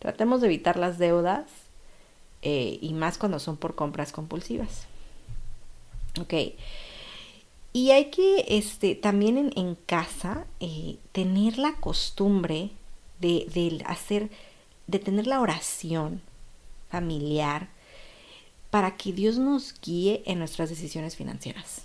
Tratemos 0.00 0.40
de 0.40 0.48
evitar 0.48 0.76
las 0.76 0.98
deudas 0.98 1.44
eh, 2.42 2.78
y 2.82 2.92
más 2.94 3.16
cuando 3.16 3.38
son 3.38 3.56
por 3.56 3.76
compras 3.76 4.10
compulsivas. 4.10 4.86
Ok. 6.20 6.34
Y 7.72 7.92
hay 7.92 8.06
que 8.06 8.46
este, 8.48 8.96
también 8.96 9.52
en, 9.54 9.74
casa 9.76 10.46
eh, 10.58 10.96
tener 11.12 11.58
la 11.58 11.74
costumbre 11.76 12.70
de, 13.20 13.46
de, 13.54 13.84
hacer, 13.86 14.30
de 14.88 14.98
tener 14.98 15.28
la 15.28 15.40
oración 15.40 16.22
familiar 16.88 17.68
para 18.70 18.96
que 18.96 19.12
Dios 19.12 19.38
nos 19.38 19.74
guíe 19.80 20.22
en 20.26 20.38
nuestras 20.38 20.70
decisiones 20.70 21.16
financieras. 21.16 21.82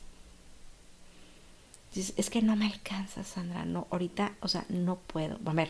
Es 2.17 2.29
que 2.29 2.41
no 2.41 2.57
me 2.57 2.65
alcanza, 2.65 3.23
Sandra, 3.23 3.63
no, 3.63 3.87
ahorita, 3.89 4.33
o 4.41 4.49
sea, 4.49 4.65
no 4.67 4.97
puedo. 4.97 5.39
A 5.45 5.53
ver, 5.53 5.69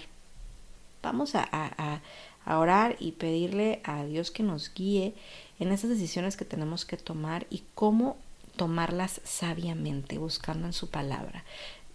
vamos 1.03 1.35
a, 1.35 2.01
orar 2.47 2.95
y 2.99 3.11
pedirle 3.11 3.79
a 3.83 4.03
Dios 4.05 4.31
que 4.31 4.43
nos 4.43 4.73
guíe 4.73 5.13
en 5.59 5.71
esas 5.71 5.89
decisiones 5.89 6.35
que 6.35 6.45
tenemos 6.45 6.85
que 6.85 6.97
tomar 6.97 7.45
y 7.49 7.63
cómo 7.75 8.17
tomarlas 8.55 9.21
sabiamente, 9.23 10.17
buscando 10.17 10.65
en 10.65 10.73
su 10.73 10.89
palabra. 10.89 11.43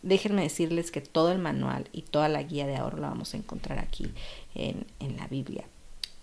Déjenme 0.02 0.42
decirles 0.42 0.90
que 0.90 1.00
todo 1.00 1.32
el 1.32 1.38
manual 1.38 1.88
y 1.92 2.02
toda 2.02 2.28
la 2.28 2.42
guía 2.42 2.66
de 2.66 2.76
ahorro 2.76 2.98
la 2.98 3.08
vamos 3.08 3.34
a 3.34 3.36
encontrar 3.36 3.78
aquí 3.78 4.12
en, 4.54 4.86
la 5.16 5.26
Biblia. 5.26 5.64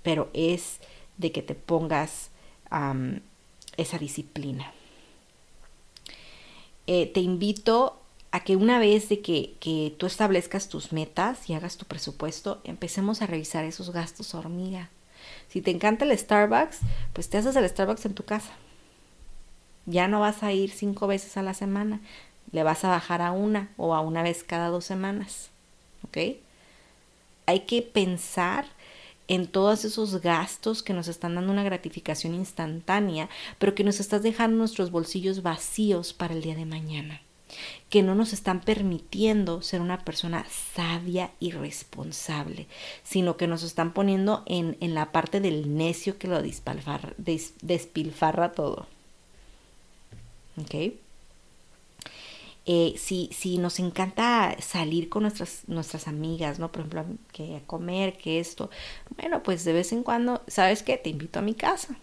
Pero 0.01 0.29
es 0.33 0.79
de 1.17 1.31
que 1.31 1.41
te 1.41 1.55
pongas 1.55 2.29
esa 3.77 3.97
disciplina. 3.97 4.71
Eh, 6.87 7.11
te 7.13 7.19
invito 7.19 7.99
a 8.31 8.41
que 8.43 8.55
una 8.55 8.79
vez 8.79 9.09
de 9.09 9.21
que, 9.21 9.55
que, 9.59 9.93
tú 9.97 10.05
establezcas 10.05 10.69
tus 10.69 10.93
metas 10.93 11.49
y 11.49 11.53
hagas 11.53 11.77
tu 11.77 11.85
presupuesto, 11.85 12.61
empecemos 12.63 13.21
a 13.21 13.27
revisar 13.27 13.65
esos 13.65 13.91
gastos 13.91 14.35
hormiga. 14.35 14.89
Si 15.49 15.61
te 15.61 15.71
encanta 15.71 16.05
el 16.05 16.17
Starbucks, 16.17 16.79
pues 17.13 17.29
te 17.29 17.37
haces 17.37 17.55
el 17.55 17.67
Starbucks 17.67 18.05
en 18.05 18.13
tu 18.13 18.23
casa. 18.23 18.51
Ya 19.85 20.07
no 20.07 20.19
vas 20.19 20.43
a 20.43 20.51
ir 20.51 20.71
cinco 20.71 21.07
veces 21.07 21.37
a 21.37 21.41
la 21.41 21.53
semana, 21.53 22.01
le 22.51 22.63
vas 22.63 22.83
a 22.83 22.89
bajar 22.89 23.21
a 23.21 23.31
una 23.31 23.69
o 23.77 23.93
a 23.93 24.01
una 24.01 24.23
vez 24.23 24.43
cada 24.43 24.67
dos 24.69 24.85
semanas. 24.85 25.49
¿Ok? 26.03 26.17
Hay 27.45 27.61
que 27.61 27.81
pensar 27.81 28.65
en 29.27 29.47
todos 29.47 29.85
esos 29.85 30.21
gastos 30.21 30.83
que 30.83 30.93
nos 30.93 31.07
están 31.07 31.35
dando 31.35 31.51
una 31.51 31.63
gratificación 31.63 32.33
instantánea, 32.33 33.29
pero 33.59 33.75
que 33.75 33.83
nos 33.83 33.99
estás 33.99 34.23
dejando 34.23 34.57
nuestros 34.57 34.91
bolsillos 34.91 35.43
vacíos 35.43 36.13
para 36.13 36.33
el 36.33 36.41
día 36.41 36.55
de 36.55 36.65
mañana, 36.65 37.21
que 37.89 38.03
no 38.03 38.15
nos 38.15 38.33
están 38.33 38.61
permitiendo 38.61 39.61
ser 39.61 39.81
una 39.81 40.03
persona 40.03 40.45
sabia 40.75 41.31
y 41.39 41.51
responsable, 41.51 42.67
sino 43.03 43.37
que 43.37 43.47
nos 43.47 43.63
están 43.63 43.93
poniendo 43.93 44.43
en, 44.45 44.77
en 44.79 44.93
la 44.93 45.11
parte 45.11 45.41
del 45.41 45.75
necio 45.75 46.17
que 46.17 46.27
lo 46.27 46.41
despilfarra 46.41 48.51
todo. 48.51 48.87
¿ok? 50.57 50.93
Eh, 52.69 52.95
si, 52.97 53.29
si, 53.31 53.59
nos 53.59 53.79
encanta 53.79 54.57
salir 54.59 55.07
con 55.07 55.23
nuestras, 55.23 55.63
nuestras 55.67 56.09
amigas, 56.09 56.59
¿no? 56.59 56.69
Por 56.69 56.81
ejemplo, 56.81 57.05
que 57.31 57.61
comer, 57.65 58.17
que 58.17 58.41
esto, 58.41 58.69
bueno, 59.15 59.41
pues 59.41 59.63
de 59.63 59.71
vez 59.71 59.93
en 59.93 60.03
cuando, 60.03 60.43
¿sabes 60.47 60.83
qué? 60.83 60.97
Te 60.97 61.09
invito 61.09 61.39
a 61.39 61.41
mi 61.41 61.53
casa. 61.53 61.95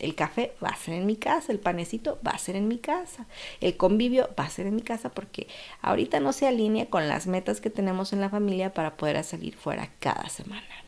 El 0.00 0.16
café 0.16 0.54
va 0.62 0.70
a 0.70 0.76
ser 0.76 0.94
en 0.94 1.06
mi 1.06 1.14
casa, 1.14 1.52
el 1.52 1.60
panecito 1.60 2.18
va 2.26 2.32
a 2.32 2.38
ser 2.38 2.56
en 2.56 2.66
mi 2.66 2.78
casa, 2.78 3.26
el 3.60 3.76
convivio 3.76 4.28
va 4.38 4.44
a 4.44 4.50
ser 4.50 4.66
en 4.66 4.74
mi 4.74 4.82
casa 4.82 5.08
porque 5.08 5.46
ahorita 5.82 6.18
no 6.18 6.32
se 6.32 6.48
alinea 6.48 6.86
con 6.86 7.06
las 7.06 7.28
metas 7.28 7.60
que 7.60 7.70
tenemos 7.70 8.12
en 8.12 8.20
la 8.20 8.28
familia 8.28 8.74
para 8.74 8.96
poder 8.96 9.22
salir 9.22 9.56
fuera 9.56 9.92
cada 10.00 10.28
semana. 10.28 10.84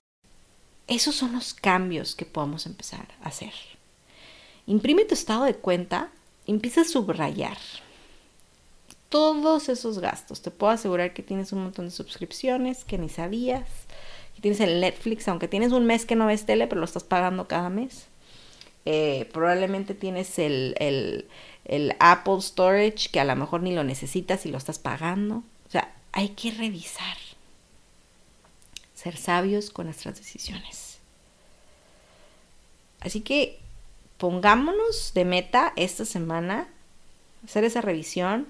Esos 0.88 1.14
son 1.14 1.32
los 1.32 1.54
cambios 1.54 2.16
que 2.16 2.24
podemos 2.24 2.66
empezar 2.66 3.06
a 3.22 3.28
hacer. 3.28 3.52
Imprime 4.66 5.04
tu 5.04 5.14
estado 5.14 5.44
de 5.44 5.54
cuenta 5.54 6.10
empieza 6.46 6.80
a 6.80 6.84
subrayar 6.84 7.58
todos 9.10 9.68
esos 9.68 9.98
gastos. 9.98 10.40
Te 10.40 10.50
puedo 10.50 10.72
asegurar 10.72 11.12
que 11.12 11.22
tienes 11.22 11.52
un 11.52 11.64
montón 11.64 11.84
de 11.84 11.90
suscripciones 11.90 12.84
que 12.84 12.96
ni 12.96 13.10
sabías, 13.10 13.68
tienes 14.40 14.60
el 14.60 14.80
Netflix, 14.80 15.28
aunque 15.28 15.48
tienes 15.48 15.72
un 15.72 15.84
mes 15.84 16.06
que 16.06 16.16
no 16.16 16.26
ves 16.26 16.46
tele, 16.46 16.66
pero 16.66 16.80
lo 16.80 16.86
estás 16.86 17.04
pagando 17.04 17.46
cada 17.46 17.68
mes. 17.68 18.06
Eh, 18.86 19.28
probablemente 19.32 19.94
tienes 19.94 20.38
el, 20.38 20.74
el, 20.78 21.28
el 21.66 21.94
Apple 21.98 22.40
Storage, 22.40 23.10
que 23.10 23.20
a 23.20 23.24
lo 23.24 23.36
mejor 23.36 23.62
ni 23.62 23.74
lo 23.74 23.84
necesitas 23.84 24.46
y 24.46 24.50
lo 24.50 24.58
estás 24.58 24.78
pagando. 24.78 25.42
O 25.68 25.70
sea, 25.70 25.92
hay 26.12 26.30
que 26.30 26.52
revisar. 26.52 27.18
Ser 28.94 29.16
sabios 29.16 29.70
con 29.70 29.86
nuestras 29.86 30.16
decisiones. 30.16 30.98
Así 33.00 33.20
que 33.20 33.58
pongámonos 34.18 35.12
de 35.14 35.24
meta 35.24 35.72
esta 35.76 36.04
semana, 36.04 36.68
hacer 37.44 37.64
esa 37.64 37.80
revisión 37.80 38.46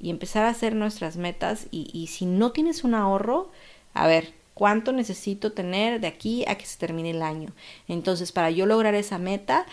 y 0.00 0.10
empezar 0.10 0.44
a 0.44 0.50
hacer 0.50 0.74
nuestras 0.74 1.16
metas. 1.16 1.66
Y, 1.70 1.90
y 1.92 2.08
si 2.08 2.26
no 2.26 2.52
tienes 2.52 2.84
un 2.84 2.94
ahorro, 2.94 3.50
a 3.94 4.06
ver, 4.06 4.34
¿cuánto 4.54 4.92
necesito 4.92 5.52
tener 5.52 6.00
de 6.00 6.06
aquí 6.06 6.44
a 6.48 6.56
que 6.56 6.66
se 6.66 6.78
termine 6.78 7.10
el 7.10 7.22
año? 7.22 7.50
Entonces, 7.88 8.32
para 8.32 8.50
yo 8.50 8.66
lograr 8.66 8.94
esa 8.94 9.18
meta, 9.18 9.66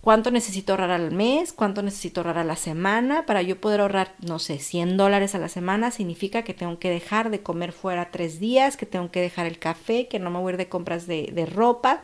cuánto 0.00 0.30
necesito 0.30 0.72
ahorrar 0.72 0.90
al 0.90 1.12
mes, 1.12 1.52
cuánto 1.52 1.82
necesito 1.82 2.20
ahorrar 2.20 2.38
a 2.38 2.44
la 2.44 2.56
semana. 2.56 3.26
Para 3.26 3.42
yo 3.42 3.60
poder 3.60 3.80
ahorrar, 3.80 4.14
no 4.20 4.38
sé, 4.38 4.58
100 4.58 4.96
dólares 4.96 5.34
a 5.34 5.38
la 5.38 5.48
semana 5.48 5.90
significa 5.90 6.42
que 6.42 6.54
tengo 6.54 6.78
que 6.78 6.90
dejar 6.90 7.30
de 7.30 7.42
comer 7.42 7.72
fuera 7.72 8.10
tres 8.10 8.40
días, 8.40 8.76
que 8.76 8.86
tengo 8.86 9.10
que 9.10 9.20
dejar 9.20 9.46
el 9.46 9.58
café, 9.58 10.08
que 10.08 10.18
no 10.18 10.30
me 10.30 10.38
voy 10.38 10.50
a 10.50 10.52
ir 10.54 10.56
de 10.58 10.68
compras 10.68 11.06
de, 11.06 11.30
de 11.32 11.46
ropa. 11.46 12.02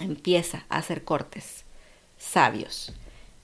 Empieza 0.00 0.64
a 0.68 0.78
hacer 0.78 1.04
cortes 1.04 1.64
sabios. 2.16 2.92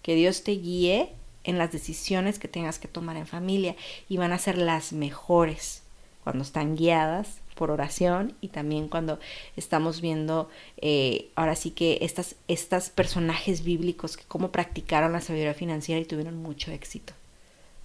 Que 0.02 0.14
Dios 0.14 0.44
te 0.44 0.52
guíe 0.52 1.12
en 1.46 1.58
las 1.58 1.72
decisiones 1.72 2.38
que 2.38 2.48
tengas 2.48 2.78
que 2.78 2.88
tomar 2.88 3.16
en 3.16 3.26
familia 3.26 3.76
y 4.08 4.18
van 4.18 4.32
a 4.32 4.38
ser 4.38 4.58
las 4.58 4.92
mejores 4.92 5.82
cuando 6.22 6.42
están 6.42 6.76
guiadas 6.76 7.38
por 7.54 7.70
oración 7.70 8.34
y 8.40 8.48
también 8.48 8.88
cuando 8.88 9.18
estamos 9.56 10.00
viendo 10.00 10.50
eh, 10.76 11.30
ahora 11.36 11.54
sí 11.54 11.70
que 11.70 11.98
estas, 12.00 12.90
personajes 12.90 13.62
bíblicos 13.62 14.16
que 14.16 14.24
cómo 14.26 14.50
practicaron 14.50 15.12
la 15.12 15.20
sabiduría 15.20 15.54
financiera 15.54 16.00
y 16.00 16.04
tuvieron 16.04 16.36
mucho 16.36 16.72
éxito. 16.72 17.14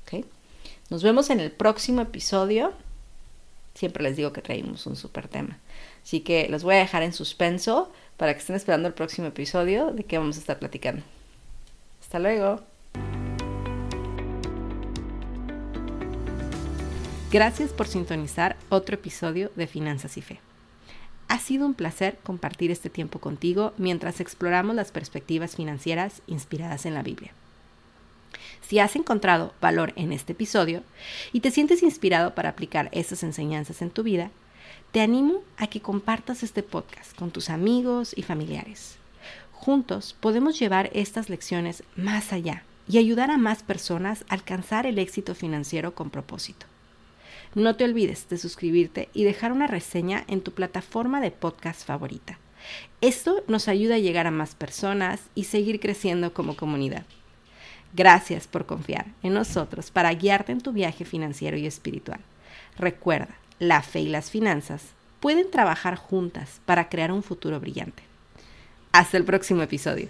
¿Okay? 0.04 0.26
Nos 0.90 1.04
vemos 1.04 1.30
en 1.30 1.40
el 1.40 1.52
próximo 1.52 2.02
episodio. 2.02 2.74
Siempre 3.76 4.04
les 4.04 4.18
digo 4.18 4.34
que 4.34 4.42
traímos 4.42 4.86
un 4.88 4.96
súper 4.96 5.28
tema. 5.28 5.60
Así 6.04 6.22
que 6.22 6.50
los 6.50 6.64
voy 6.64 6.76
a 6.76 6.80
dejar 6.80 7.04
en 7.04 7.14
suspenso 7.14 7.92
para 8.18 8.34
que 8.34 8.40
estén 8.40 8.56
esperando 8.56 8.88
el 8.88 8.94
próximo 8.94 9.28
episodio 9.28 9.92
de 9.92 10.04
qué 10.04 10.18
vamos 10.18 10.36
a 10.36 10.40
estar 10.40 10.60
platicando. 10.60 11.04
Hasta 12.02 12.20
luego. 12.20 12.71
Gracias 17.32 17.72
por 17.72 17.88
sintonizar 17.88 18.58
otro 18.68 18.96
episodio 18.96 19.52
de 19.56 19.66
Finanzas 19.66 20.18
y 20.18 20.22
Fe. 20.22 20.42
Ha 21.30 21.40
sido 21.40 21.66
un 21.66 21.76
placer 21.76 22.20
compartir 22.24 22.72
este 22.72 22.90
tiempo 22.90 23.20
contigo 23.20 23.74
mientras 23.78 24.20
exploramos 24.20 24.76
las 24.76 24.92
perspectivas 24.92 25.56
financieras 25.56 26.22
inspiradas 26.28 26.86
en 26.86 26.94
la 26.94 27.04
Biblia. 27.04 27.32
Si 28.60 28.80
has 28.80 28.98
encontrado 28.98 29.54
valor 29.62 29.94
en 29.96 30.12
este 30.12 30.34
episodio 30.34 30.84
y 31.32 31.40
te 31.40 31.52
sientes 31.52 31.84
inspirado 31.84 32.36
para 32.36 32.50
aplicar 32.50 32.90
esas 32.92 33.24
enseñanzas 33.24 33.82
en 33.82 33.92
tu 33.92 34.04
vida, 34.04 34.30
te 34.92 35.00
animo 35.00 35.42
a 35.56 35.68
que 35.68 35.80
compartas 35.80 36.44
este 36.44 36.64
podcast 36.64 37.16
con 37.16 37.32
tus 37.32 37.50
amigos 37.50 38.12
y 38.14 38.24
familiares. 38.24 38.98
Juntos 39.54 40.18
podemos 40.20 40.60
llevar 40.60 40.90
estas 40.92 41.30
lecciones 41.30 41.86
más 41.96 42.34
allá 42.34 42.66
y 42.90 42.98
ayudar 42.98 43.32
a 43.32 43.38
más 43.38 43.64
personas 43.64 44.26
a 44.28 44.34
alcanzar 44.34 44.86
el 44.86 45.00
éxito 45.00 45.34
financiero 45.34 45.96
con 45.96 46.10
propósito. 46.10 46.66
No 47.54 47.76
te 47.76 47.84
olvides 47.84 48.30
de 48.30 48.38
suscribirte 48.38 49.10
y 49.14 49.26
dejar 49.26 49.52
una 49.52 49.68
reseña 49.68 50.24
en 50.28 50.42
tu 50.42 50.54
plataforma 50.54 51.20
de 51.20 51.32
podcast 51.32 51.86
favorita. 51.86 52.40
Esto 53.02 53.44
nos 53.48 53.68
ayuda 53.68 53.96
a 53.96 54.00
llegar 54.00 54.26
a 54.26 54.32
más 54.32 54.56
personas 54.56 55.20
y 55.36 55.46
seguir 55.46 55.82
creciendo 55.82 56.34
como 56.34 56.56
comunidad. 56.56 57.06
Gracias 57.94 58.48
por 58.48 58.66
confiar 58.66 59.08
en 59.22 59.34
nosotros 59.34 59.92
para 59.92 60.14
guiarte 60.14 60.54
en 60.54 60.62
tu 60.62 60.72
viaje 60.72 61.04
financiero 61.04 61.58
y 61.58 61.66
espiritual. 61.66 62.22
Recuerda, 62.78 63.36
la 63.60 63.82
fe 63.82 64.00
y 64.00 64.08
las 64.08 64.32
finanzas 64.32 64.84
pueden 65.20 65.52
trabajar 65.52 65.98
juntas 65.98 66.62
para 66.66 66.88
crear 66.88 67.12
un 67.12 67.22
futuro 67.22 67.60
brillante. 67.60 68.04
Hasta 68.94 69.18
el 69.18 69.26
próximo 69.26 69.62
episodio. 69.62 70.08